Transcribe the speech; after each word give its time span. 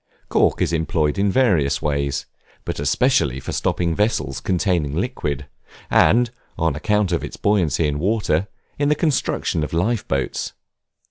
Cork 0.29 0.63
is 0.63 0.73
employed 0.73 1.19
in 1.19 1.31
various 1.31 1.79
ways, 1.79 2.25
but 2.65 2.79
especially 2.79 3.39
for 3.39 3.51
stopping 3.51 3.93
vessels 3.95 4.39
containing 4.41 4.95
liquids, 4.95 5.43
and, 5.91 6.31
on 6.57 6.75
account 6.75 7.11
of 7.11 7.23
its 7.23 7.37
buoyancy 7.37 7.85
in 7.87 7.99
water, 7.99 8.47
in 8.79 8.89
the 8.89 8.95
construction 8.95 9.63
of 9.63 9.73
life 9.73 10.07
boats. 10.07 10.53